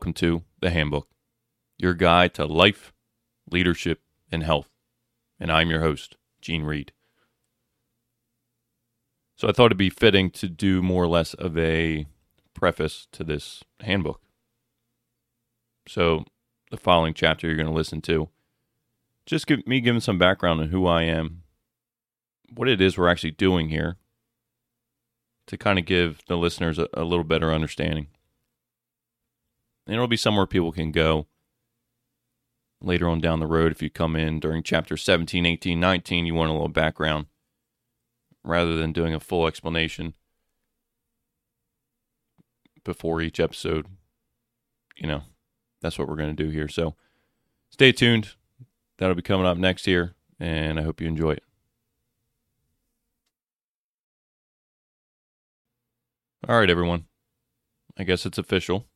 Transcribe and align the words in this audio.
welcome 0.00 0.14
to 0.14 0.42
The 0.60 0.70
Handbook, 0.70 1.08
your 1.76 1.92
guide 1.92 2.32
to 2.32 2.46
life, 2.46 2.90
leadership, 3.50 4.00
and 4.32 4.42
health. 4.42 4.70
And 5.38 5.52
I'm 5.52 5.68
your 5.68 5.82
host, 5.82 6.16
Gene 6.40 6.62
Reed. 6.62 6.92
So 9.36 9.46
I 9.46 9.52
thought 9.52 9.66
it'd 9.66 9.76
be 9.76 9.90
fitting 9.90 10.30
to 10.30 10.48
do 10.48 10.80
more 10.80 11.04
or 11.04 11.06
less 11.06 11.34
of 11.34 11.58
a 11.58 12.06
preface 12.54 13.08
to 13.12 13.22
this 13.24 13.62
handbook. 13.80 14.22
So 15.86 16.24
the 16.70 16.78
following 16.78 17.12
chapter 17.12 17.46
you're 17.46 17.56
going 17.56 17.66
to 17.66 17.70
listen 17.70 18.00
to, 18.00 18.30
just 19.26 19.46
give 19.46 19.66
me 19.66 19.82
giving 19.82 20.00
some 20.00 20.16
background 20.16 20.62
on 20.62 20.68
who 20.70 20.86
I 20.86 21.02
am, 21.02 21.42
what 22.54 22.70
it 22.70 22.80
is 22.80 22.96
we're 22.96 23.10
actually 23.10 23.32
doing 23.32 23.68
here, 23.68 23.98
to 25.46 25.58
kind 25.58 25.78
of 25.78 25.84
give 25.84 26.20
the 26.26 26.38
listeners 26.38 26.78
a, 26.78 26.88
a 26.94 27.04
little 27.04 27.22
better 27.22 27.52
understanding. 27.52 28.06
And 29.90 29.96
it'll 29.96 30.06
be 30.06 30.16
somewhere 30.16 30.46
people 30.46 30.70
can 30.70 30.92
go 30.92 31.26
later 32.80 33.08
on 33.08 33.20
down 33.20 33.40
the 33.40 33.46
road 33.48 33.72
if 33.72 33.82
you 33.82 33.90
come 33.90 34.14
in 34.14 34.38
during 34.38 34.62
chapter 34.62 34.96
17, 34.96 35.44
18, 35.44 35.80
19, 35.80 36.26
you 36.26 36.32
want 36.32 36.48
a 36.48 36.52
little 36.52 36.68
background 36.68 37.26
rather 38.44 38.76
than 38.76 38.92
doing 38.92 39.14
a 39.14 39.18
full 39.18 39.48
explanation 39.48 40.14
before 42.84 43.20
each 43.20 43.40
episode. 43.40 43.86
You 44.96 45.08
know, 45.08 45.22
that's 45.80 45.98
what 45.98 46.06
we're 46.06 46.14
going 46.14 46.36
to 46.36 46.40
do 46.44 46.50
here. 46.50 46.68
So 46.68 46.94
stay 47.68 47.90
tuned. 47.90 48.36
That'll 48.98 49.16
be 49.16 49.22
coming 49.22 49.44
up 49.44 49.58
next 49.58 49.86
here, 49.86 50.14
and 50.38 50.78
I 50.78 50.84
hope 50.84 51.00
you 51.00 51.08
enjoy 51.08 51.32
it. 51.32 51.42
All 56.48 56.60
right, 56.60 56.70
everyone. 56.70 57.06
I 57.98 58.04
guess 58.04 58.24
it's 58.24 58.38
official. 58.38 58.86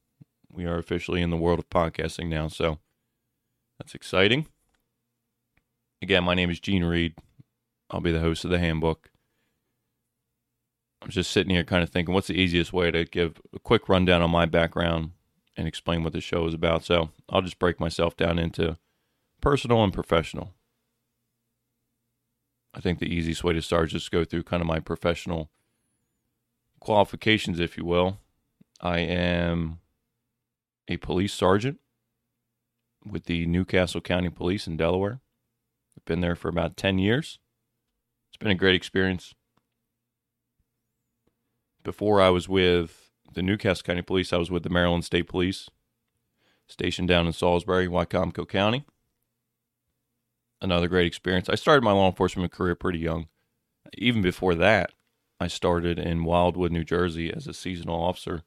We 0.55 0.66
are 0.66 0.78
officially 0.78 1.20
in 1.20 1.30
the 1.30 1.36
world 1.36 1.58
of 1.58 1.69
podcasting 1.69 2.28
now, 2.28 2.47
so 2.47 2.78
that's 3.77 3.94
exciting. 3.94 4.47
Again, 6.00 6.22
my 6.22 6.34
name 6.34 6.48
is 6.48 6.61
Gene 6.61 6.84
Reed. 6.84 7.14
I'll 7.91 8.00
be 8.00 8.12
the 8.12 8.20
host 8.20 8.44
of 8.44 8.52
the 8.52 8.61
handbook. 8.61 9.11
I'm 11.02 11.11
just 11.11 11.33
sitting 11.33 11.52
here 11.52 11.64
kind 11.64 11.83
of 11.83 11.91
thinking 11.91 12.14
what's 12.14 12.28
the 12.28 12.41
easiest 12.41 12.72
way 12.72 12.92
to 12.92 13.05
give 13.05 13.41
a 13.52 13.58
quick 13.58 13.88
rundown 13.88 14.22
on 14.22 14.30
my 14.30 14.46
background 14.46 15.11
and 15.56 15.66
explain 15.66 16.05
what 16.05 16.12
the 16.12 16.20
show 16.20 16.46
is 16.46 16.55
about. 16.55 16.84
So 16.84 17.11
I'll 17.28 17.42
just 17.42 17.58
break 17.58 17.80
myself 17.80 18.16
down 18.16 18.39
into 18.39 18.78
personal 19.41 19.83
and 19.83 19.92
professional. 19.92 20.55
I 22.72 22.80
think 22.80 23.00
the 23.00 23.12
easiest 23.12 23.42
way 23.42 23.55
to 23.55 23.62
start 23.62 23.86
is 23.86 23.92
just 23.92 24.12
go 24.12 24.24
through 24.24 24.44
kind 24.44 24.61
of 24.61 24.68
my 24.68 24.78
professional 24.78 25.50
qualifications, 26.78 27.58
if 27.58 27.77
you 27.77 27.84
will. 27.84 28.18
I 28.80 29.00
am 29.00 29.80
a 30.88 30.96
police 30.98 31.32
sergeant 31.32 31.78
with 33.04 33.24
the 33.24 33.46
New 33.46 33.64
Castle 33.64 34.00
County 34.00 34.30
Police 34.30 34.66
in 34.66 34.77
Delaware. 34.77 35.20
I've 35.96 36.04
been 36.04 36.20
there 36.20 36.36
for 36.36 36.48
about 36.48 36.77
10 36.77 36.98
years. 36.98 37.38
It's 38.28 38.38
been 38.38 38.50
a 38.50 38.54
great 38.54 38.74
experience 38.74 39.34
before 41.84 42.20
I 42.20 42.30
was 42.30 42.48
with 42.48 43.10
the 43.32 43.42
New 43.42 43.56
Castle 43.56 43.84
County 43.84 44.02
Police, 44.02 44.32
I 44.32 44.38
was 44.38 44.50
with 44.50 44.62
the 44.62 44.70
Maryland 44.70 45.05
State 45.05 45.28
Police, 45.28 45.68
stationed 46.66 47.08
down 47.08 47.27
in 47.27 47.32
Salisbury, 47.32 47.86
Wicomico 47.86 48.48
County. 48.48 48.84
Another 50.60 50.88
great 50.88 51.06
experience. 51.06 51.48
I 51.48 51.56
started 51.56 51.84
my 51.84 51.92
law 51.92 52.08
enforcement 52.08 52.50
career 52.50 52.74
pretty 52.74 52.98
young. 52.98 53.28
Even 53.98 54.23
before 54.23 54.55
that, 54.55 54.92
I 55.39 55.46
started 55.46 55.98
in 55.98 56.24
Wildwood, 56.24 56.73
New 56.73 56.84
Jersey 56.84 57.33
as 57.33 57.46
a 57.46 57.52
seasonal 57.52 58.02
officer 58.02 58.42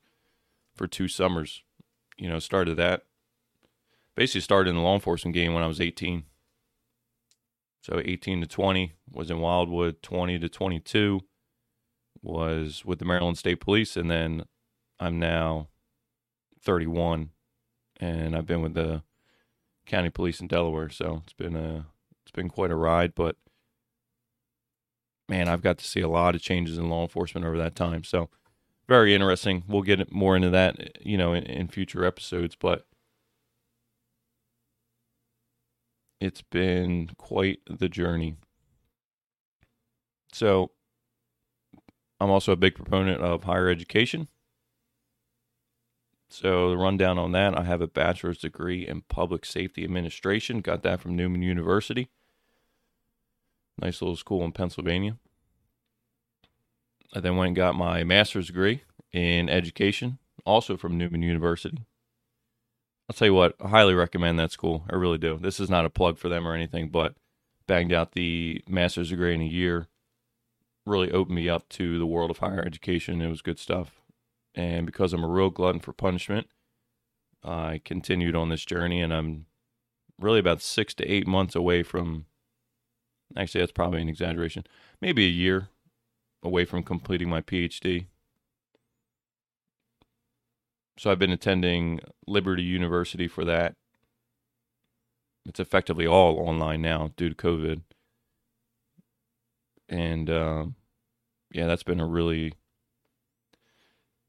for 0.75 0.87
two 0.87 1.07
summers. 1.07 1.63
You 2.17 2.29
know, 2.29 2.39
started 2.39 2.78
that. 2.78 3.03
Basically 4.16 4.41
started 4.41 4.72
in 4.72 4.75
the 4.75 4.81
law 4.81 4.95
enforcement 4.95 5.35
game 5.35 5.53
when 5.53 5.63
I 5.63 5.67
was 5.67 5.79
18. 5.79 6.23
So 7.81 8.01
18 8.03 8.41
to 8.41 8.47
20 8.47 8.94
was 9.11 9.29
in 9.29 9.39
Wildwood, 9.39 10.01
20 10.01 10.39
to 10.39 10.50
22 10.50 11.22
was 12.22 12.83
with 12.83 13.00
the 13.00 13.06
Maryland 13.06 13.38
State 13.38 13.61
Police, 13.61 13.95
and 13.95 14.09
then 14.09 14.44
I'm 15.00 15.19
now 15.19 15.69
31, 16.61 17.29
and 18.00 18.35
I've 18.35 18.45
been 18.45 18.61
with 18.61 18.73
the 18.73 19.03
county 19.85 20.09
police 20.09 20.41
in 20.41 20.47
Delaware. 20.47 20.89
So 20.89 21.22
it's 21.23 21.33
been 21.33 21.56
a 21.56 21.85
it's 22.23 22.31
been 22.33 22.50
quite 22.50 22.72
a 22.72 22.75
ride, 22.75 23.16
but 23.16 23.38
man, 25.29 25.47
I've 25.47 25.61
got 25.61 25.77
to 25.77 25.85
see 25.85 26.01
a 26.01 26.09
lot 26.09 26.35
of 26.35 26.41
changes 26.41 26.77
in 26.77 26.89
law 26.89 27.03
enforcement 27.03 27.45
over 27.45 27.57
that 27.57 27.75
time. 27.75 28.03
So 28.03 28.29
very 28.87 29.13
interesting. 29.13 29.63
We'll 29.67 29.81
get 29.81 30.11
more 30.11 30.35
into 30.35 30.49
that, 30.49 31.05
you 31.05 31.17
know, 31.17 31.33
in, 31.33 31.43
in 31.43 31.67
future 31.67 32.05
episodes, 32.05 32.55
but 32.55 32.87
it's 36.19 36.41
been 36.41 37.11
quite 37.17 37.59
the 37.69 37.89
journey. 37.89 38.37
So 40.31 40.71
I'm 42.19 42.29
also 42.29 42.51
a 42.51 42.57
big 42.57 42.75
proponent 42.75 43.21
of 43.21 43.43
higher 43.43 43.69
education. 43.69 44.27
So, 46.29 46.69
the 46.69 46.77
rundown 46.77 47.17
on 47.17 47.31
that 47.31 47.57
I 47.57 47.63
have 47.63 47.79
a 47.79 47.87
bachelor's 47.87 48.39
degree 48.39 48.85
in 48.85 49.01
public 49.01 49.45
safety 49.45 49.85
administration. 49.85 50.59
Got 50.59 50.83
that 50.83 50.99
from 50.99 51.15
Neumann 51.15 51.41
University. 51.41 52.09
Nice 53.79 54.01
little 54.01 54.17
school 54.17 54.43
in 54.43 54.51
Pennsylvania. 54.51 55.17
I 57.13 57.19
then 57.19 57.35
went 57.35 57.47
and 57.47 57.56
got 57.56 57.75
my 57.75 58.03
master's 58.03 58.47
degree 58.47 58.84
in 59.13 59.50
education, 59.50 60.19
also 60.45 60.78
from 60.78 60.97
Neumann 60.97 61.22
University. 61.22 61.85
I'll 63.09 63.16
tell 63.16 63.28
you 63.28 63.34
what, 63.34 63.56
I 63.62 63.69
highly 63.69 63.94
recommend 63.94 64.38
that 64.40 64.51
school. 64.51 64.85
I 64.90 64.95
really 64.95 65.18
do. 65.18 65.38
This 65.38 65.59
is 65.59 65.69
not 65.69 65.85
a 65.85 65.90
plug 65.90 66.18
for 66.18 66.28
them 66.28 66.45
or 66.45 66.53
anything, 66.53 66.90
but 66.90 67.16
banged 67.66 67.94
out 67.94 68.12
the 68.12 68.62
master's 68.68 69.09
degree 69.09 69.34
in 69.34 69.41
a 69.41 69.45
year 69.45 69.88
really 70.85 71.12
opened 71.12 71.35
me 71.35 71.50
up 71.50 71.68
to 71.69 71.97
the 72.00 72.06
world 72.06 72.31
of 72.31 72.40
higher 72.40 72.63
education. 72.66 73.22
It 73.22 73.29
was 73.29 73.41
good 73.41 73.59
stuff. 73.59 74.01
And 74.56 74.85
because 74.85 75.13
I'm 75.13 75.24
a 75.24 75.29
real 75.29 75.50
glutton 75.50 75.79
for 75.79 75.94
punishment, 75.94 76.47
I 77.44 77.81
continued 77.85 78.35
on 78.35 78.50
this 78.50 78.66
journey 78.66 79.01
and 79.01 79.13
I'm 79.13 79.45
really 80.19 80.39
about 80.39 80.62
six 80.62 80.94
to 80.95 81.06
eight 81.06 81.28
months 81.28 81.56
away 81.56 81.84
from, 81.84 82.25
actually, 83.38 83.62
that's 83.62 83.72
probably 83.72 84.01
an 84.01 84.09
exaggeration, 84.09 84.66
maybe 85.01 85.25
a 85.25 85.29
year 85.29 85.69
away 86.47 86.65
from 86.65 86.83
completing 86.83 87.29
my 87.29 87.41
PhD. 87.41 88.07
So 90.97 91.11
I've 91.11 91.19
been 91.19 91.31
attending 91.31 91.99
Liberty 92.25 92.63
University 92.63 93.27
for 93.27 93.45
that. 93.45 93.75
It's 95.45 95.59
effectively 95.59 96.07
all 96.07 96.39
online 96.39 96.81
now 96.81 97.11
due 97.15 97.29
to 97.29 97.35
COVID 97.35 97.81
and 99.89 100.29
uh, 100.29 100.65
yeah, 101.51 101.67
that's 101.67 101.83
been 101.83 101.99
a 101.99 102.07
really 102.07 102.53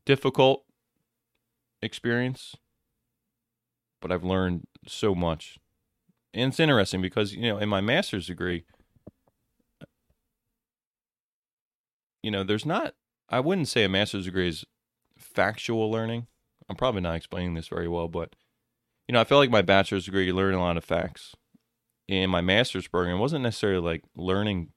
difficult 0.05 0.65
experience, 1.83 2.57
but 4.01 4.13
I've 4.13 4.25
learned 4.25 4.67
so 4.87 5.15
much. 5.15 5.59
And 6.35 6.51
it's 6.51 6.61
interesting 6.61 7.03
because, 7.03 7.35
you 7.35 7.43
know, 7.43 7.59
in 7.59 7.69
my 7.69 7.81
master's 7.81 8.27
degree, 8.27 8.65
you 12.29 12.33
know, 12.33 12.45
there's 12.45 12.67
not, 12.67 12.93
I 13.31 13.41
wouldn't 13.41 13.69
say 13.69 13.85
a 13.85 13.89
master's 13.89 14.27
degree 14.27 14.51
is 14.51 14.67
factual 15.17 15.91
learning. 15.91 16.27
I'm 16.69 16.77
probably 16.77 17.01
not 17.01 17.17
explaining 17.17 17.55
this 17.55 17.69
very 17.69 17.89
well, 17.89 18.07
but, 18.07 18.37
you 19.07 19.15
know, 19.15 19.21
I 19.23 19.25
felt 19.25 19.39
like 19.39 19.51
my 19.51 19.63
bachelor's 19.63 20.05
degree, 20.05 20.27
you 20.27 20.35
learn 20.35 20.53
a 20.53 20.61
lot 20.61 20.77
of 20.77 20.85
facts. 20.85 21.35
In 22.07 22.29
my 22.29 22.43
master's 22.43 22.87
program, 22.87 23.19
wasn't 23.19 23.45
necessarily 23.45 23.81
like 23.81 24.05
learning 24.15 24.73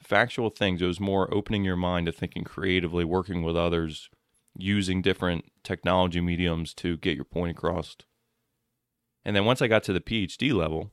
factual 0.00 0.48
things. 0.48 0.80
It 0.80 0.86
was 0.86 1.00
more 1.00 1.32
opening 1.34 1.64
your 1.64 1.74
mind 1.74 2.06
to 2.06 2.12
thinking 2.12 2.44
creatively, 2.44 3.04
working 3.04 3.42
with 3.42 3.56
others, 3.56 4.08
using 4.56 5.02
different 5.02 5.46
technology 5.64 6.20
mediums 6.20 6.72
to 6.74 6.98
get 6.98 7.16
your 7.16 7.24
point 7.24 7.50
across. 7.50 7.96
And 9.24 9.34
then 9.34 9.44
once 9.44 9.60
I 9.60 9.66
got 9.66 9.82
to 9.82 9.92
the 9.92 10.00
PhD 10.00 10.54
level, 10.54 10.92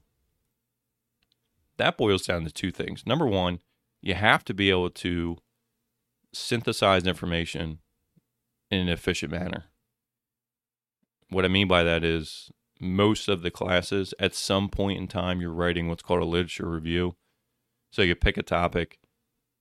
that 1.78 2.00
boils 2.00 2.24
down 2.24 2.46
to 2.46 2.52
two 2.52 2.72
things. 2.72 3.06
Number 3.06 3.28
one, 3.28 3.60
you 4.01 4.13
have 4.13 4.44
to 4.46 4.54
be 4.54 4.69
able 4.69 4.90
to 4.90 5.38
synthesize 6.34 7.06
information 7.06 7.80
in 8.72 8.80
an 8.80 8.90
efficient 8.90 9.31
manner. 9.31 9.66
What 11.30 11.46
I 11.46 11.48
mean 11.48 11.68
by 11.68 11.84
that 11.84 12.04
is 12.04 12.51
most 12.80 13.28
of 13.28 13.42
the 13.42 13.51
classes, 13.51 14.13
at 14.19 14.34
some 14.34 14.69
point 14.69 15.00
in 15.00 15.07
time, 15.07 15.42
you're 15.42 15.51
writing 15.51 15.88
what's 15.88 16.01
called 16.01 16.22
a 16.22 16.25
literature 16.25 16.69
review. 16.69 17.16
So 17.92 18.01
you 18.01 18.16
pick 18.16 18.38
a 18.38 18.44
topic, 18.44 19.00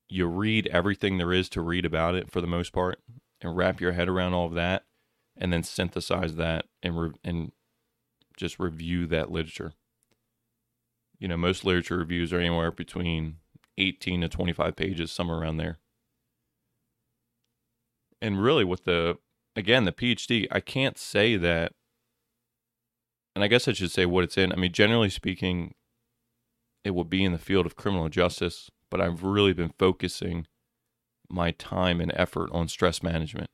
you 0.09 0.27
read 0.27 0.67
everything 0.69 1.19
there 1.19 1.33
is 1.33 1.49
to 1.51 1.61
read 1.61 1.85
about 1.85 2.15
it 2.15 2.31
for 2.31 2.41
the 2.41 2.47
most 2.47 2.73
part, 2.73 3.01
and 3.41 3.57
wrap 3.57 3.81
your 3.81 3.93
head 3.93 4.09
around 4.09 4.35
all 4.35 4.47
of 4.47 4.55
that, 4.55 4.85
and 5.37 5.53
then 5.53 5.63
synthesize 5.63 6.37
that 6.37 6.67
and 6.83 7.01
re- 7.01 7.13
and 7.25 7.53
just 8.37 8.59
review 8.59 9.07
that 9.07 9.31
literature. 9.31 9.73
You 11.19 11.29
know, 11.29 11.37
most 11.37 11.65
literature 11.65 11.99
reviews 11.99 12.33
are 12.33 12.39
anywhere 12.39 12.71
between 12.71 13.37
18 13.79 14.21
to 14.23 14.29
25 14.29 14.77
pages, 14.77 15.13
somewhere 15.13 15.39
around 15.39 15.57
there. 15.57 15.79
And 18.21 18.43
really, 18.43 18.65
with 18.65 18.85
the 18.85 19.19
again, 19.57 19.85
the 19.85 19.93
PhD, 19.93 20.47
I 20.51 20.61
can't 20.61 20.99
say 20.99 21.37
that, 21.37 21.73
and 23.35 23.45
I 23.45 23.49
guess 23.49 23.69
I 23.69 23.73
should 23.73 23.91
say 23.91 24.07
what 24.07 24.25
it's 24.25 24.37
in. 24.37 24.53
I 24.53 24.57
mean, 24.57 24.73
generally 24.73 25.11
speaking, 25.11 25.75
it 26.85 26.91
will 26.91 27.05
be 27.05 27.25
in 27.25 27.33
the 27.33 27.39
field 27.39 27.67
of 27.67 27.77
criminal 27.77 28.09
justice, 28.09 28.71
but 28.91 29.01
I've 29.01 29.23
really 29.23 29.53
been 29.53 29.73
focusing 29.79 30.47
my 31.31 31.51
time 31.53 32.01
and 32.01 32.13
effort 32.15 32.51
on 32.53 32.69
stress 32.69 33.03
management. 33.03 33.51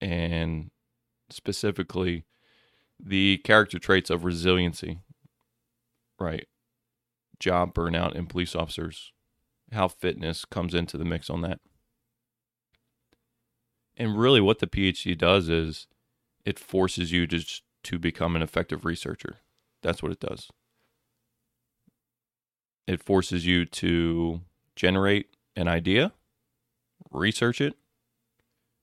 And 0.00 0.70
specifically, 1.30 2.24
the 2.98 3.38
character 3.38 3.78
traits 3.78 4.10
of 4.10 4.24
resiliency, 4.24 5.00
right? 6.18 6.46
Job 7.40 7.74
burnout 7.74 8.14
in 8.14 8.26
police 8.26 8.54
officers, 8.54 9.12
how 9.72 9.88
fitness 9.88 10.44
comes 10.44 10.74
into 10.74 10.96
the 10.96 11.04
mix 11.04 11.28
on 11.28 11.40
that. 11.42 11.58
And 13.96 14.18
really, 14.18 14.40
what 14.40 14.60
the 14.60 14.66
PhD 14.66 15.16
does 15.18 15.48
is 15.48 15.86
it 16.44 16.58
forces 16.58 17.10
you 17.12 17.26
to, 17.26 17.44
to 17.84 17.98
become 17.98 18.36
an 18.36 18.42
effective 18.42 18.84
researcher. 18.84 19.38
That's 19.82 20.02
what 20.02 20.12
it 20.12 20.20
does. 20.20 20.48
It 22.86 23.02
forces 23.02 23.46
you 23.46 23.66
to 23.66 24.40
generate 24.74 25.26
an 25.56 25.68
idea, 25.68 26.12
research 27.10 27.60
it, 27.60 27.74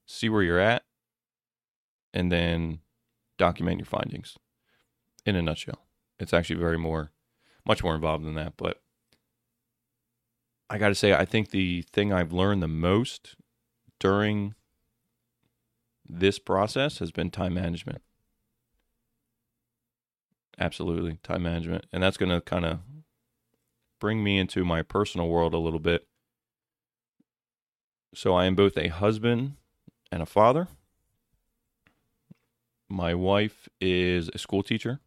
see 0.05 0.29
where 0.29 0.43
you're 0.43 0.59
at, 0.59 0.83
and 2.13 2.31
then 2.31 2.79
document 3.37 3.79
your 3.79 3.85
findings 3.85 4.37
in 5.25 5.35
a 5.35 5.41
nutshell. 5.41 5.85
It's 6.19 6.33
actually 6.33 6.59
very 6.59 6.77
more, 6.77 7.11
much 7.67 7.83
more 7.83 7.93
involved 7.93 8.25
than 8.25 8.35
that. 8.35 8.53
But 8.57 8.81
I 10.69 10.77
got 10.77 10.89
to 10.89 10.95
say, 10.95 11.13
I 11.13 11.25
think 11.25 11.51
the 11.51 11.81
thing 11.83 12.11
I've 12.11 12.33
learned 12.33 12.63
the 12.63 12.67
most 12.67 13.35
during 13.99 14.55
this 16.07 16.39
process 16.39 16.99
has 16.99 17.11
been 17.11 17.29
time 17.29 17.53
management. 17.53 18.01
Absolutely, 20.59 21.19
time 21.21 21.43
management. 21.43 21.85
And 21.91 22.01
that's 22.01 22.17
going 22.17 22.31
to 22.31 22.41
kind 22.41 22.65
of 22.65 22.79
bring 23.99 24.23
me 24.23 24.39
into 24.39 24.65
my 24.65 24.81
personal 24.81 25.27
world 25.27 25.53
a 25.53 25.59
little 25.59 25.79
bit. 25.79 26.07
So 28.15 28.33
I 28.33 28.45
am 28.45 28.55
both 28.55 28.77
a 28.77 28.87
husband 28.87 29.57
and 30.11 30.21
a 30.21 30.25
father. 30.25 30.67
My 32.89 33.13
wife 33.13 33.67
is 33.81 34.29
a 34.29 34.37
school 34.37 34.63
teacher, 34.63 35.01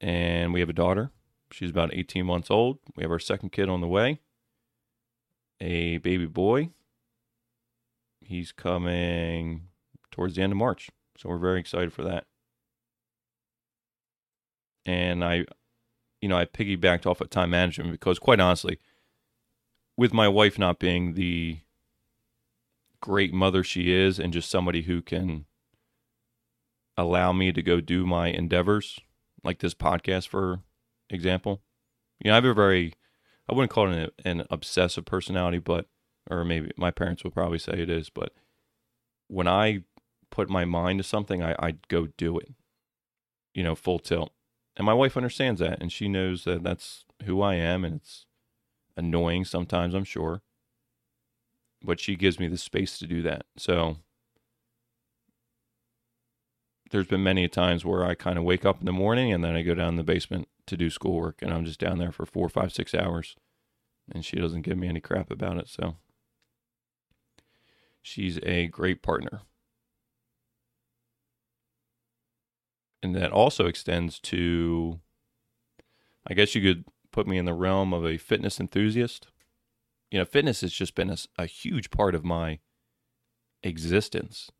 and 0.00 0.52
we 0.52 0.60
have 0.60 0.68
a 0.68 0.74
daughter. 0.74 1.10
She's 1.52 1.70
about 1.70 1.94
18 1.94 2.24
months 2.24 2.50
old. 2.50 2.78
We 2.96 3.02
have 3.02 3.10
our 3.10 3.18
second 3.18 3.52
kid 3.52 3.68
on 3.68 3.80
the 3.80 3.88
way, 3.88 4.20
a 5.60 5.98
baby 5.98 6.26
boy. 6.26 6.70
He's 8.20 8.52
coming 8.52 9.68
towards 10.10 10.36
the 10.36 10.42
end 10.42 10.52
of 10.52 10.58
March. 10.58 10.90
So 11.16 11.28
we're 11.28 11.38
very 11.38 11.58
excited 11.58 11.92
for 11.92 12.02
that. 12.04 12.26
And 14.86 15.24
I, 15.24 15.44
you 16.20 16.28
know, 16.28 16.38
I 16.38 16.44
piggybacked 16.44 17.06
off 17.06 17.20
of 17.20 17.30
time 17.30 17.50
management 17.50 17.90
because, 17.90 18.18
quite 18.18 18.40
honestly, 18.40 18.78
with 19.96 20.14
my 20.14 20.28
wife 20.28 20.58
not 20.58 20.78
being 20.78 21.14
the 21.14 21.58
great 23.00 23.32
mother 23.32 23.64
she 23.64 23.92
is 23.92 24.18
and 24.18 24.32
just 24.32 24.50
somebody 24.50 24.82
who 24.82 25.02
can 25.02 25.46
allow 26.96 27.32
me 27.32 27.52
to 27.52 27.62
go 27.62 27.80
do 27.80 28.06
my 28.06 28.28
endeavors, 28.28 29.00
like 29.44 29.58
this 29.60 29.74
podcast, 29.74 30.28
for 30.28 30.60
example. 31.08 31.62
You 32.20 32.30
know, 32.30 32.34
I 32.34 32.36
have 32.36 32.44
a 32.44 32.54
very, 32.54 32.94
I 33.48 33.54
wouldn't 33.54 33.70
call 33.70 33.90
it 33.90 34.12
an, 34.24 34.40
an 34.40 34.46
obsessive 34.50 35.04
personality, 35.04 35.58
but, 35.58 35.86
or 36.30 36.44
maybe 36.44 36.70
my 36.76 36.90
parents 36.90 37.24
would 37.24 37.34
probably 37.34 37.58
say 37.58 37.72
it 37.72 37.90
is, 37.90 38.10
but 38.10 38.32
when 39.28 39.48
I 39.48 39.84
put 40.30 40.50
my 40.50 40.64
mind 40.64 40.98
to 40.98 41.04
something, 41.04 41.42
I, 41.42 41.54
I'd 41.58 41.88
go 41.88 42.08
do 42.16 42.38
it, 42.38 42.52
you 43.54 43.62
know, 43.62 43.74
full 43.74 43.98
tilt. 43.98 44.32
And 44.76 44.84
my 44.86 44.94
wife 44.94 45.16
understands 45.16 45.60
that, 45.60 45.80
and 45.80 45.92
she 45.92 46.08
knows 46.08 46.44
that 46.44 46.62
that's 46.62 47.04
who 47.24 47.42
I 47.42 47.54
am, 47.54 47.84
and 47.84 47.96
it's 47.96 48.26
annoying 48.96 49.44
sometimes, 49.44 49.94
I'm 49.94 50.04
sure. 50.04 50.42
But 51.82 52.00
she 52.00 52.16
gives 52.16 52.38
me 52.38 52.46
the 52.46 52.58
space 52.58 52.98
to 52.98 53.06
do 53.06 53.22
that. 53.22 53.46
So 53.56 53.96
there's 56.90 57.06
been 57.06 57.22
many 57.22 57.48
times 57.48 57.84
where 57.84 58.04
I 58.04 58.14
kind 58.14 58.36
of 58.36 58.44
wake 58.44 58.64
up 58.64 58.80
in 58.80 58.86
the 58.86 58.92
morning 58.92 59.32
and 59.32 59.42
then 59.44 59.54
I 59.54 59.62
go 59.62 59.74
down 59.74 59.90
in 59.90 59.96
the 59.96 60.02
basement 60.02 60.48
to 60.66 60.76
do 60.76 60.90
schoolwork 60.90 61.40
and 61.40 61.52
I'm 61.52 61.64
just 61.64 61.80
down 61.80 61.98
there 61.98 62.12
for 62.12 62.26
four, 62.26 62.48
five, 62.48 62.72
six 62.72 62.94
hours. 62.94 63.36
And 64.12 64.24
she 64.24 64.36
doesn't 64.36 64.62
give 64.62 64.76
me 64.76 64.88
any 64.88 65.00
crap 65.00 65.30
about 65.30 65.58
it. 65.58 65.68
So 65.68 65.96
she's 68.02 68.40
a 68.42 68.66
great 68.66 69.02
partner. 69.02 69.42
And 73.02 73.14
that 73.14 73.30
also 73.30 73.66
extends 73.66 74.18
to, 74.20 75.00
I 76.26 76.34
guess 76.34 76.54
you 76.54 76.60
could 76.60 76.84
put 77.12 77.26
me 77.26 77.38
in 77.38 77.44
the 77.44 77.54
realm 77.54 77.94
of 77.94 78.04
a 78.04 78.18
fitness 78.18 78.58
enthusiast. 78.58 79.28
You 80.10 80.18
know, 80.18 80.24
fitness 80.24 80.60
has 80.62 80.72
just 80.72 80.96
been 80.96 81.08
a, 81.08 81.16
a 81.38 81.46
huge 81.46 81.90
part 81.90 82.16
of 82.16 82.24
my 82.24 82.58
existence 83.62 84.50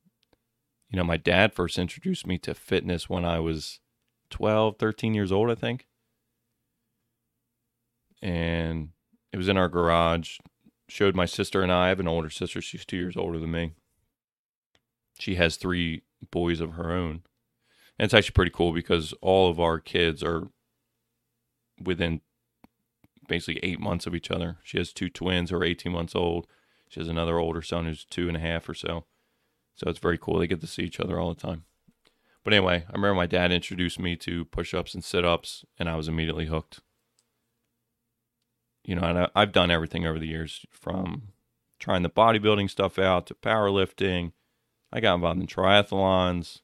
you 0.91 0.97
know, 0.97 1.05
my 1.05 1.17
dad 1.17 1.55
first 1.55 1.79
introduced 1.79 2.27
me 2.27 2.37
to 2.39 2.53
fitness 2.53 3.09
when 3.09 3.25
I 3.25 3.39
was 3.39 3.79
12, 4.31 4.77
13 4.79 5.15
years 5.15 5.31
old, 5.31 5.51
I 5.51 5.55
think. 5.55 5.87
And 8.21 8.91
it 9.33 9.37
was 9.37 9.49
in 9.49 9.57
our 9.57 9.69
garage. 9.69 10.39
Showed 10.89 11.15
my 11.15 11.27
sister 11.27 11.63
and 11.63 11.73
I. 11.73 11.87
I 11.87 11.89
have 11.89 12.01
an 12.01 12.09
older 12.09 12.31
sister. 12.31 12.61
She's 12.61 12.85
two 12.85 12.97
years 12.97 13.17
older 13.17 13.39
than 13.39 13.53
me. 13.53 13.73
She 15.21 15.37
has 15.37 15.57
three 15.57 16.03
boys 16.33 16.61
of 16.61 16.73
her 16.73 16.91
own. 16.91 17.23
And 17.97 18.07
it's 18.07 18.15
actually 18.15 18.33
pretty 18.33 18.51
cool 18.51 18.73
because 18.73 19.15
all 19.21 19.49
of 19.49 19.61
our 19.61 19.79
kids 19.79 20.25
are 20.25 20.49
within 21.81 22.21
basically 23.29 23.61
eight 23.63 23.79
months 23.79 24.07
of 24.09 24.15
each 24.15 24.31
other. 24.31 24.59
She 24.65 24.79
has 24.79 24.93
two 24.93 25.09
twins 25.09 25.51
who 25.51 25.57
are 25.57 25.65
18 25.65 25.93
months 25.93 26.17
old. 26.17 26.49
She 26.89 26.99
has 26.99 27.09
another 27.09 27.39
older 27.39 27.63
son 27.63 27.85
who's 27.85 28.05
two 28.05 28.27
and 28.27 28.37
a 28.37 28.41
half 28.41 28.69
or 28.69 28.75
so. 28.75 29.05
So 29.77 29.89
it's 29.89 29.99
very 29.99 30.19
cool. 30.19 30.39
They 30.39 30.47
get 30.47 30.61
to 30.61 30.67
see 30.67 30.83
each 30.83 31.01
other 31.01 31.19
all 31.19 31.33
the 31.33 31.41
time. 31.41 31.65
But 32.45 32.55
anyway, 32.55 32.85
I 32.89 32.93
remember 32.93 33.15
my 33.15 33.27
dad 33.27 33.53
introduced 33.53 33.99
me 33.99 34.17
to 34.17 34.45
push 34.47 34.73
ups 34.73 34.95
and 34.95 35.05
sit 35.05 35.25
ups, 35.25 35.65
and 35.79 35.89
I 35.89 35.97
was 35.97 36.09
immediately 36.09 36.47
hooked. 36.47 36.81
You 38.85 38.95
know, 38.97 39.03
and 39.03 39.19
I, 39.19 39.29
I've 39.35 39.53
done 39.53 39.71
everything 39.71 40.07
over 40.07 40.19
the 40.19 40.27
years 40.27 40.65
from 40.71 41.29
trying 41.79 42.03
the 42.03 42.11
bodybuilding 42.11 42.71
stuff 42.71 42.99
out 42.99 43.27
to 43.27 43.35
powerlifting. 43.35 44.33
I 44.93 45.00
got 45.00 45.15
involved 45.15 45.41
in 45.41 45.47
triathlons. 45.47 46.61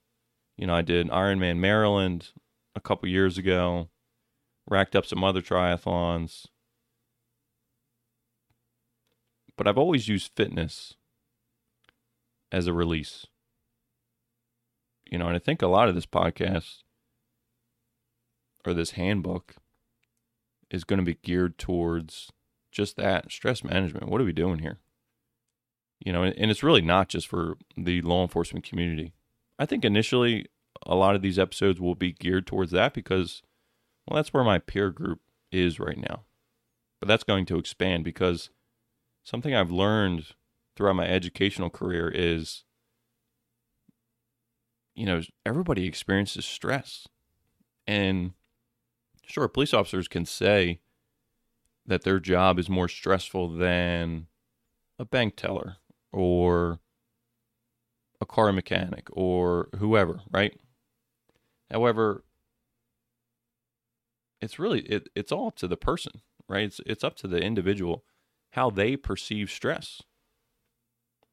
You 0.56 0.66
know, 0.66 0.74
I 0.74 0.82
did 0.82 1.08
Ironman 1.08 1.58
Maryland 1.58 2.30
a 2.74 2.80
couple 2.80 3.08
years 3.08 3.36
ago, 3.36 3.88
racked 4.68 4.96
up 4.96 5.06
some 5.06 5.22
other 5.22 5.42
triathlons. 5.42 6.46
But 9.56 9.66
I've 9.66 9.78
always 9.78 10.08
used 10.08 10.32
fitness 10.36 10.94
as 12.56 12.66
a 12.66 12.72
release. 12.72 13.26
You 15.04 15.18
know, 15.18 15.26
and 15.26 15.36
I 15.36 15.38
think 15.38 15.60
a 15.60 15.66
lot 15.66 15.90
of 15.90 15.94
this 15.94 16.06
podcast 16.06 16.78
or 18.64 18.72
this 18.72 18.92
handbook 18.92 19.56
is 20.70 20.82
going 20.82 20.98
to 20.98 21.04
be 21.04 21.18
geared 21.22 21.58
towards 21.58 22.32
just 22.72 22.96
that 22.96 23.30
stress 23.30 23.62
management. 23.62 24.08
What 24.08 24.22
are 24.22 24.24
we 24.24 24.32
doing 24.32 24.60
here? 24.60 24.78
You 26.00 26.14
know, 26.14 26.22
and 26.22 26.50
it's 26.50 26.62
really 26.62 26.80
not 26.80 27.08
just 27.08 27.28
for 27.28 27.56
the 27.76 28.00
law 28.00 28.22
enforcement 28.22 28.64
community. 28.64 29.12
I 29.58 29.66
think 29.66 29.84
initially 29.84 30.46
a 30.86 30.94
lot 30.94 31.14
of 31.14 31.22
these 31.22 31.38
episodes 31.38 31.78
will 31.78 31.94
be 31.94 32.12
geared 32.12 32.46
towards 32.46 32.72
that 32.72 32.94
because, 32.94 33.42
well, 34.06 34.16
that's 34.16 34.32
where 34.32 34.44
my 34.44 34.58
peer 34.58 34.90
group 34.90 35.20
is 35.52 35.78
right 35.78 35.98
now. 35.98 36.22
But 37.00 37.08
that's 37.08 37.24
going 37.24 37.44
to 37.46 37.58
expand 37.58 38.02
because 38.02 38.48
something 39.24 39.54
I've 39.54 39.70
learned 39.70 40.34
throughout 40.76 40.96
my 40.96 41.06
educational 41.06 41.70
career 41.70 42.08
is 42.14 42.64
you 44.94 45.06
know 45.06 45.22
everybody 45.44 45.86
experiences 45.86 46.44
stress. 46.44 47.06
And 47.86 48.32
sure 49.24 49.48
police 49.48 49.72
officers 49.72 50.08
can 50.08 50.24
say 50.24 50.80
that 51.86 52.02
their 52.02 52.18
job 52.18 52.58
is 52.58 52.68
more 52.68 52.88
stressful 52.88 53.56
than 53.56 54.26
a 54.98 55.04
bank 55.04 55.36
teller 55.36 55.76
or 56.12 56.80
a 58.20 58.26
car 58.26 58.52
mechanic 58.52 59.08
or 59.12 59.68
whoever 59.78 60.20
right? 60.30 60.58
However 61.70 62.24
it's 64.40 64.58
really 64.58 64.80
it, 64.80 65.08
it's 65.14 65.32
all 65.32 65.48
up 65.48 65.56
to 65.56 65.68
the 65.68 65.76
person 65.76 66.22
right? 66.48 66.64
It's 66.64 66.80
it's 66.86 67.04
up 67.04 67.16
to 67.16 67.28
the 67.28 67.40
individual 67.40 68.04
how 68.52 68.70
they 68.70 68.96
perceive 68.96 69.50
stress 69.50 70.02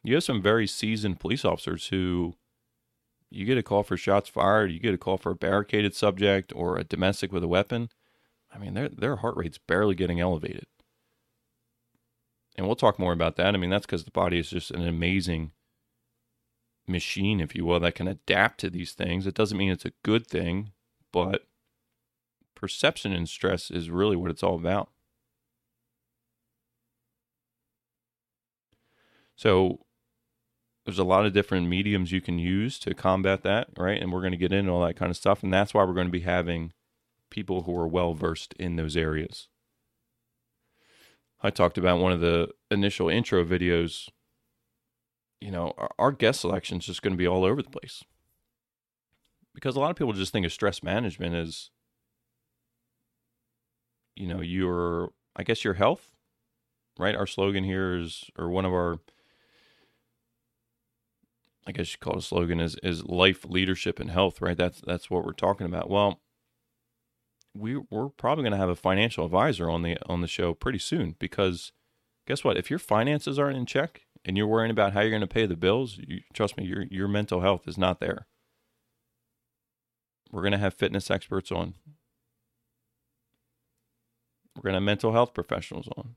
you 0.03 0.15
have 0.15 0.23
some 0.23 0.41
very 0.41 0.67
seasoned 0.67 1.19
police 1.19 1.45
officers 1.45 1.87
who 1.87 2.35
you 3.29 3.45
get 3.45 3.57
a 3.57 3.63
call 3.63 3.83
for 3.83 3.97
shots 3.97 4.29
fired, 4.29 4.71
you 4.71 4.79
get 4.79 4.93
a 4.93 4.97
call 4.97 5.17
for 5.17 5.31
a 5.31 5.35
barricaded 5.35 5.95
subject 5.95 6.53
or 6.55 6.77
a 6.77 6.83
domestic 6.83 7.31
with 7.31 7.43
a 7.43 7.47
weapon. 7.47 7.89
I 8.53 8.59
mean, 8.59 8.73
their 8.75 8.89
their 8.89 9.15
heart 9.17 9.35
rate's 9.35 9.57
barely 9.57 9.95
getting 9.95 10.19
elevated. 10.19 10.67
And 12.55 12.67
we'll 12.67 12.75
talk 12.75 12.99
more 12.99 13.13
about 13.13 13.35
that. 13.37 13.55
I 13.55 13.57
mean, 13.57 13.71
that's 13.71 13.85
because 13.85 14.03
the 14.03 14.11
body 14.11 14.37
is 14.37 14.49
just 14.49 14.69
an 14.69 14.87
amazing 14.87 15.51
machine, 16.87 17.39
if 17.39 17.55
you 17.55 17.65
will, 17.65 17.79
that 17.79 17.95
can 17.95 18.07
adapt 18.07 18.59
to 18.59 18.69
these 18.69 18.91
things. 18.91 19.25
It 19.25 19.33
doesn't 19.33 19.57
mean 19.57 19.71
it's 19.71 19.85
a 19.85 19.93
good 20.03 20.27
thing, 20.27 20.71
but 21.11 21.47
perception 22.53 23.11
and 23.13 23.27
stress 23.27 23.71
is 23.71 23.89
really 23.89 24.15
what 24.15 24.29
it's 24.29 24.43
all 24.43 24.55
about. 24.55 24.89
So 29.35 29.79
there's 30.85 30.99
a 30.99 31.03
lot 31.03 31.25
of 31.25 31.33
different 31.33 31.67
mediums 31.67 32.11
you 32.11 32.21
can 32.21 32.37
use 32.37 32.77
to 32.79 32.93
combat 32.93 33.43
that, 33.43 33.67
right? 33.77 34.01
And 34.01 34.11
we're 34.11 34.21
going 34.21 34.31
to 34.31 34.37
get 34.37 34.51
into 34.51 34.71
all 34.71 34.85
that 34.85 34.95
kind 34.95 35.09
of 35.09 35.17
stuff. 35.17 35.43
And 35.43 35.53
that's 35.53 35.73
why 35.73 35.83
we're 35.83 35.93
going 35.93 36.07
to 36.07 36.11
be 36.11 36.21
having 36.21 36.73
people 37.29 37.63
who 37.63 37.75
are 37.77 37.87
well 37.87 38.13
versed 38.13 38.53
in 38.59 38.75
those 38.75 38.97
areas. 38.97 39.47
I 41.41 41.49
talked 41.49 41.77
about 41.77 41.99
one 41.99 42.11
of 42.11 42.21
the 42.21 42.49
initial 42.69 43.09
intro 43.09 43.43
videos. 43.43 44.09
You 45.39 45.51
know, 45.51 45.73
our, 45.77 45.91
our 45.99 46.11
guest 46.11 46.41
selection 46.41 46.77
is 46.77 46.85
just 46.85 47.01
going 47.01 47.13
to 47.13 47.17
be 47.17 47.27
all 47.27 47.43
over 47.43 47.61
the 47.61 47.69
place 47.69 48.03
because 49.53 49.75
a 49.75 49.79
lot 49.79 49.91
of 49.91 49.95
people 49.95 50.13
just 50.13 50.31
think 50.31 50.45
of 50.45 50.53
stress 50.53 50.81
management 50.83 51.35
as, 51.35 51.69
you 54.15 54.27
know, 54.27 54.41
your, 54.41 55.11
I 55.35 55.43
guess, 55.43 55.63
your 55.63 55.75
health, 55.75 56.11
right? 56.97 57.15
Our 57.15 57.27
slogan 57.27 57.63
here 57.63 57.95
is, 57.97 58.25
or 58.37 58.49
one 58.49 58.65
of 58.65 58.71
our, 58.71 58.99
I 61.65 61.71
guess 61.71 61.91
you 61.93 61.97
call 61.99 62.13
it 62.13 62.19
a 62.19 62.21
slogan 62.21 62.59
is 62.59 62.75
is 62.83 63.05
life, 63.05 63.45
leadership, 63.45 63.99
and 63.99 64.11
health, 64.11 64.41
right? 64.41 64.57
That's 64.57 64.81
that's 64.85 65.09
what 65.09 65.25
we're 65.25 65.33
talking 65.33 65.65
about. 65.65 65.89
Well, 65.89 66.21
we 67.53 67.77
we're 67.89 68.09
probably 68.09 68.43
going 68.43 68.53
to 68.53 68.57
have 68.57 68.69
a 68.69 68.75
financial 68.75 69.25
advisor 69.25 69.69
on 69.69 69.81
the 69.81 69.97
on 70.07 70.21
the 70.21 70.27
show 70.27 70.53
pretty 70.53 70.79
soon 70.79 71.15
because 71.19 71.71
guess 72.27 72.43
what? 72.43 72.57
If 72.57 72.69
your 72.69 72.79
finances 72.79 73.39
aren't 73.39 73.57
in 73.57 73.65
check 73.65 74.01
and 74.25 74.37
you're 74.37 74.47
worrying 74.47 74.71
about 74.71 74.93
how 74.93 75.01
you're 75.01 75.09
going 75.09 75.21
to 75.21 75.27
pay 75.27 75.45
the 75.45 75.55
bills, 75.55 75.99
you, 76.05 76.21
trust 76.33 76.57
me, 76.57 76.65
your 76.65 76.83
your 76.83 77.07
mental 77.07 77.41
health 77.41 77.67
is 77.67 77.77
not 77.77 77.99
there. 77.99 78.27
We're 80.31 80.41
going 80.41 80.53
to 80.53 80.57
have 80.57 80.73
fitness 80.73 81.11
experts 81.11 81.51
on. 81.51 81.75
We're 84.55 84.63
going 84.63 84.73
to 84.73 84.77
have 84.77 84.83
mental 84.83 85.13
health 85.13 85.33
professionals 85.33 85.87
on. 85.95 86.15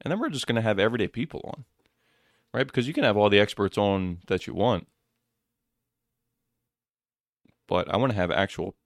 And 0.00 0.10
then 0.10 0.18
we're 0.18 0.30
just 0.30 0.46
going 0.46 0.56
to 0.56 0.62
have 0.62 0.78
everyday 0.78 1.08
people 1.08 1.40
on. 1.44 1.64
Right? 2.56 2.66
Because 2.66 2.88
you 2.88 2.94
can 2.94 3.04
have 3.04 3.18
all 3.18 3.28
the 3.28 3.38
experts 3.38 3.76
on 3.76 4.20
that 4.28 4.46
you 4.46 4.54
want. 4.54 4.86
But 7.68 7.92
I 7.92 7.98
want 7.98 8.12
to 8.12 8.16
have 8.16 8.30
actual 8.30 8.76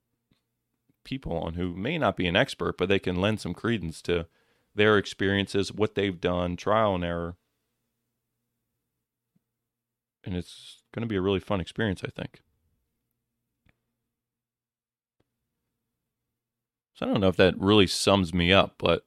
people 1.05 1.37
on 1.37 1.53
who 1.53 1.73
may 1.73 1.97
not 1.97 2.17
be 2.17 2.27
an 2.27 2.35
expert, 2.35 2.77
but 2.77 2.89
they 2.89 2.99
can 2.99 3.21
lend 3.21 3.39
some 3.39 3.53
credence 3.53 4.01
to 4.01 4.27
their 4.75 4.97
experiences, 4.97 5.71
what 5.71 5.95
they've 5.95 6.19
done, 6.19 6.57
trial 6.57 6.95
and 6.95 7.05
error. 7.05 7.37
And 10.25 10.35
it's 10.35 10.83
going 10.93 11.03
to 11.03 11.07
be 11.07 11.15
a 11.15 11.21
really 11.21 11.39
fun 11.39 11.61
experience, 11.61 12.01
I 12.03 12.09
think. 12.09 12.41
So 16.93 17.05
I 17.05 17.09
don't 17.09 17.21
know 17.21 17.29
if 17.29 17.37
that 17.37 17.57
really 17.57 17.87
sums 17.87 18.33
me 18.33 18.51
up, 18.51 18.75
but 18.77 19.05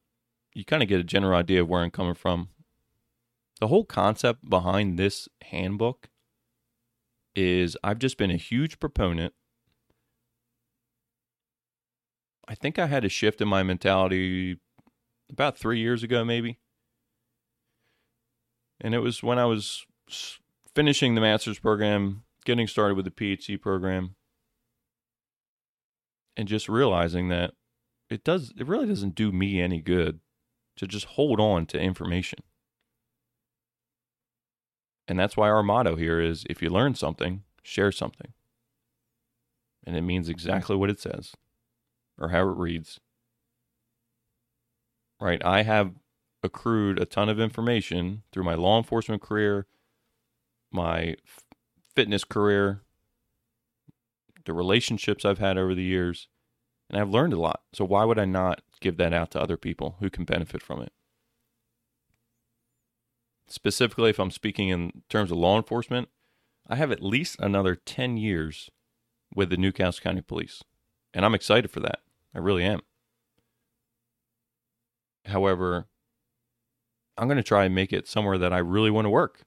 you 0.55 0.65
kind 0.65 0.83
of 0.83 0.89
get 0.89 1.01
a 1.01 1.05
general 1.05 1.39
idea 1.39 1.61
of 1.61 1.69
where 1.69 1.83
I'm 1.83 1.91
coming 1.91 2.15
from. 2.15 2.49
The 3.61 3.69
whole 3.69 3.85
concept 3.85 4.49
behind 4.49 4.99
this 4.99 5.29
handbook 5.43 6.09
is 7.37 7.77
I've 7.83 7.99
just 7.99 8.19
been 8.19 8.31
a 8.31 8.37
huge 8.37 8.79
proponent 8.79 9.33
I 12.47 12.55
think 12.55 12.79
I 12.79 12.87
had 12.87 13.05
a 13.05 13.09
shift 13.09 13.41
in 13.41 13.49
my 13.49 13.63
mentality 13.63 14.59
about 15.31 15.59
three 15.59 15.81
years 15.81 16.03
ago, 16.03 16.25
maybe. 16.25 16.59
And 18.81 18.95
it 18.95 18.99
was 18.99 19.23
when 19.23 19.39
I 19.39 19.47
was 19.47 19.85
finishing 20.75 21.15
the 21.15 21.21
master's 21.21 21.59
program, 21.59 22.25
getting 22.45 22.67
started 22.67 22.97
with 22.97 23.07
the 23.07 23.11
PhD 23.11 23.61
program, 23.61 24.17
and 26.37 26.49
just 26.49 26.69
realizing 26.69 27.29
that 27.29 27.53
it 28.11 28.25
does, 28.25 28.53
it 28.59 28.67
really 28.67 28.87
doesn't 28.87 29.15
do 29.15 29.33
me 29.33 29.61
any 29.61 29.81
good 29.81 30.21
to 30.77 30.87
just 30.87 31.07
hold 31.07 31.41
on 31.41 31.65
to 31.67 31.81
information. 31.81 32.41
And 35.07 35.19
that's 35.19 35.37
why 35.37 35.49
our 35.51 35.63
motto 35.63 35.97
here 35.97 36.21
is 36.21 36.45
if 36.49 36.63
you 36.63 36.71
learn 36.71 36.95
something, 36.95 37.43
share 37.63 37.93
something. 37.93 38.33
And 39.87 39.97
it 39.97 40.03
means 40.03 40.29
exactly 40.29 40.77
what 40.77 40.91
it 40.91 41.01
says 41.01 41.33
or 42.19 42.31
how 42.31 42.41
it 42.49 42.57
reads. 42.57 43.01
Right? 45.21 45.45
I 45.45 45.63
have 45.63 45.93
accrued 46.43 46.99
a 46.99 47.07
ton 47.07 47.29
of 47.29 47.41
information 47.41 48.23
through 48.33 48.45
my 48.45 48.55
law 48.55 48.79
enforcement 48.79 49.23
career, 49.23 49.67
my 50.71 51.17
fitness 51.95 52.25
career, 52.25 52.83
the 54.45 54.53
relationships 54.53 55.25
I've 55.25 55.39
had 55.39 55.57
over 55.57 55.75
the 55.75 55.83
years, 55.83 56.29
and 56.91 57.01
I've 57.01 57.11
learned 57.11 57.33
a 57.33 57.41
lot. 57.41 57.63
So 57.73 57.85
why 57.85 58.05
would 58.05 58.19
I 58.19 58.25
not 58.25 58.63
give 58.81 58.97
that 58.99 59.13
out 59.13 59.31
to 59.33 59.41
other 59.41 59.57
people 59.57 59.97
who 60.01 60.11
can 60.11 60.25
benefit 60.25 60.63
from 60.63 60.83
it? 60.83 60.93
Specifically, 63.47 64.11
if 64.11 64.19
I'm 64.19 64.31
speaking 64.31 64.69
in 64.69 65.03
terms 65.09 65.31
of 65.31 65.37
law 65.37 65.57
enforcement, 65.57 66.09
I 66.67 66.77
have 66.77 66.91
at 66.91 67.03
least 67.03 67.37
another 67.39 67.75
10 67.75 68.17
years 68.17 68.71
with 69.35 69.51
the 69.51 69.57
New 69.57 69.73
Castle 69.73 70.03
County 70.03 70.23
Police, 70.23 70.63
and 71.13 71.25
I'm 71.25 71.35
excited 71.35 71.71
for 71.71 71.81
that. 71.81 72.01
I 72.35 72.39
really 72.39 72.65
am. 72.65 72.81
However, 75.27 75.87
I'm 77.17 77.29
going 77.29 77.37
to 77.37 77.43
try 77.43 77.65
and 77.65 77.75
make 77.75 77.93
it 77.93 78.09
somewhere 78.09 78.39
that 78.39 78.53
I 78.53 78.59
really 78.59 78.91
want 78.91 79.05
to 79.05 79.11
work. 79.11 79.43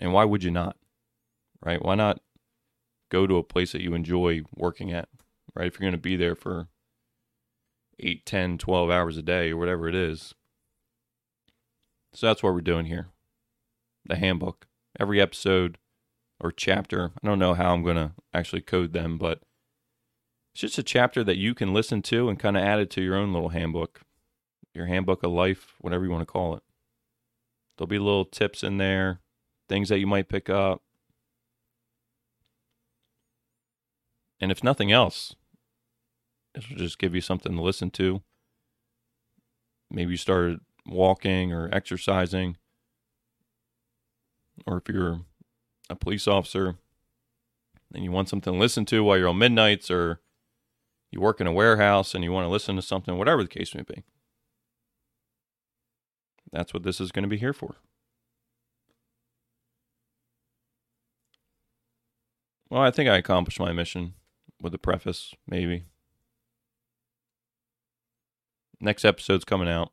And 0.00 0.12
why 0.12 0.24
would 0.24 0.42
you 0.42 0.50
not? 0.50 0.76
Right? 1.64 1.82
Why 1.82 1.94
not 1.94 2.20
go 3.08 3.26
to 3.26 3.36
a 3.36 3.44
place 3.44 3.72
that 3.72 3.82
you 3.82 3.94
enjoy 3.94 4.42
working 4.54 4.92
at? 4.92 5.08
Right? 5.54 5.66
If 5.66 5.74
you're 5.74 5.84
going 5.84 5.92
to 5.92 5.98
be 5.98 6.16
there 6.16 6.34
for 6.34 6.68
8, 8.00 8.26
10, 8.26 8.58
12 8.58 8.90
hours 8.90 9.16
a 9.16 9.22
day 9.22 9.50
or 9.50 9.56
whatever 9.56 9.88
it 9.88 9.94
is. 9.94 10.34
So 12.14 12.26
that's 12.26 12.42
what 12.42 12.54
we're 12.54 12.60
doing 12.60 12.86
here. 12.86 13.08
The 14.04 14.16
handbook. 14.16 14.66
Every 14.98 15.20
episode 15.20 15.78
or 16.38 16.52
chapter, 16.52 17.12
I 17.22 17.26
don't 17.26 17.38
know 17.38 17.54
how 17.54 17.72
I'm 17.72 17.82
going 17.82 17.96
to 17.96 18.12
actually 18.34 18.60
code 18.60 18.92
them, 18.92 19.16
but 19.16 19.40
it's 20.52 20.60
just 20.60 20.78
a 20.78 20.82
chapter 20.82 21.24
that 21.24 21.38
you 21.38 21.54
can 21.54 21.72
listen 21.72 22.02
to 22.02 22.28
and 22.28 22.38
kind 22.38 22.56
of 22.56 22.62
add 22.62 22.80
it 22.80 22.90
to 22.90 23.00
your 23.02 23.16
own 23.16 23.32
little 23.32 23.50
handbook, 23.50 24.02
your 24.74 24.86
handbook 24.86 25.22
of 25.22 25.32
life, 25.32 25.74
whatever 25.80 26.04
you 26.04 26.10
want 26.10 26.22
to 26.22 26.32
call 26.32 26.54
it. 26.54 26.62
There'll 27.76 27.88
be 27.88 27.98
little 27.98 28.26
tips 28.26 28.62
in 28.62 28.76
there, 28.76 29.20
things 29.68 29.88
that 29.88 29.98
you 29.98 30.06
might 30.06 30.28
pick 30.28 30.50
up. 30.50 30.82
And 34.40 34.52
if 34.52 34.62
nothing 34.62 34.92
else, 34.92 35.34
it 36.54 36.68
will 36.68 36.76
just 36.76 36.98
give 36.98 37.14
you 37.14 37.22
something 37.22 37.54
to 37.54 37.62
listen 37.62 37.90
to. 37.92 38.20
Maybe 39.90 40.10
you 40.10 40.16
started 40.18 40.60
walking 40.86 41.52
or 41.52 41.68
exercising, 41.72 42.56
or 44.66 44.78
if 44.78 44.88
you're 44.88 45.20
a 45.88 45.96
police 45.96 46.26
officer 46.26 46.76
and 47.94 48.04
you 48.04 48.10
want 48.10 48.28
something 48.28 48.52
to 48.52 48.58
listen 48.58 48.84
to 48.86 49.04
while 49.04 49.18
you're 49.18 49.28
on 49.28 49.38
midnights 49.38 49.90
or 49.90 50.20
you 51.10 51.20
work 51.20 51.40
in 51.40 51.46
a 51.46 51.52
warehouse 51.52 52.14
and 52.14 52.24
you 52.24 52.32
want 52.32 52.44
to 52.44 52.50
listen 52.50 52.76
to 52.76 52.82
something, 52.82 53.18
whatever 53.18 53.42
the 53.42 53.48
case 53.48 53.74
may 53.74 53.82
be. 53.82 54.02
That's 56.50 56.74
what 56.74 56.82
this 56.82 57.00
is 57.00 57.12
going 57.12 57.22
to 57.22 57.28
be 57.28 57.38
here 57.38 57.52
for. 57.52 57.76
Well, 62.70 62.82
I 62.82 62.90
think 62.90 63.08
I 63.08 63.18
accomplished 63.18 63.60
my 63.60 63.72
mission 63.72 64.14
with 64.60 64.72
a 64.74 64.78
preface, 64.78 65.34
maybe. 65.46 65.84
Next 68.80 69.04
episode's 69.04 69.44
coming 69.44 69.68
out. 69.68 69.92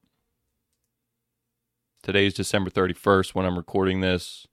Today's 2.02 2.34
December 2.34 2.70
31st 2.70 3.36
when 3.36 3.46
I'm 3.46 3.58
recording 3.58 4.02
this. 4.02 4.48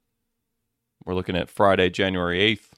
We're 1.04 1.14
looking 1.14 1.36
at 1.36 1.48
Friday, 1.48 1.90
January 1.90 2.38
8th. 2.40 2.70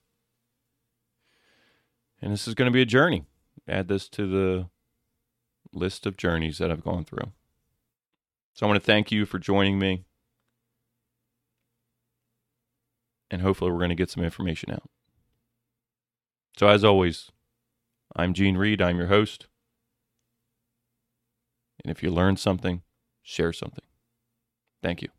And 2.21 2.33
this 2.33 2.47
is 2.47 2.55
going 2.55 2.71
to 2.71 2.75
be 2.75 2.83
a 2.83 2.87
journey 2.87 3.25
add 3.69 3.89
this 3.89 4.09
to 4.09 4.27
the 4.27 4.69
list 5.73 6.07
of 6.07 6.17
journeys 6.17 6.59
that 6.59 6.71
I've 6.71 6.85
gone 6.85 7.05
through. 7.05 7.33
So 8.55 8.67
I 8.67 8.69
want 8.69 8.81
to 8.81 8.87
thank 8.87 9.13
you 9.13 9.27
for 9.27 9.39
joining 9.39 9.79
me. 9.79 10.05
And 13.31 13.43
hopefully, 13.43 13.71
we're 13.71 13.79
going 13.79 13.91
to 13.91 13.95
get 13.95 14.11
some 14.11 14.25
information 14.25 14.73
out. 14.73 14.89
So, 16.57 16.67
as 16.67 16.83
always, 16.83 17.31
I'm 18.17 18.33
Gene 18.33 18.57
Reed. 18.57 18.81
I'm 18.81 18.97
your 18.97 19.09
host. 19.09 19.47
And 21.85 21.91
if 21.91 22.03
you 22.03 22.11
learned 22.11 22.39
something, 22.39 22.81
share 23.23 23.53
something. 23.53 23.85
Thank 24.83 25.03
you. 25.03 25.18